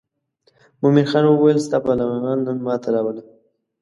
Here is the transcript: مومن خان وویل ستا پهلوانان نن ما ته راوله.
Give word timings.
مومن 0.81 1.05
خان 1.11 1.23
وویل 1.27 1.57
ستا 1.65 1.77
پهلوانان 1.85 2.39
نن 2.45 2.57
ما 2.65 2.75
ته 2.81 2.89
راوله. 2.93 3.21